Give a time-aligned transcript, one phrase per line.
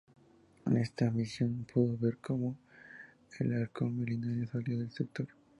[0.65, 2.57] En esta misión pudo ver como
[3.39, 5.27] el Halcón Milenario salía del sector.